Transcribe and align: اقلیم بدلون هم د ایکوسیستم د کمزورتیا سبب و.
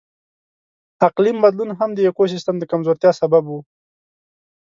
اقلیم 1.07 1.37
بدلون 1.43 1.69
هم 1.79 1.89
د 1.93 1.99
ایکوسیستم 2.05 2.55
د 2.59 2.63
کمزورتیا 2.71 3.11
سبب 3.21 3.43
و. 3.47 3.53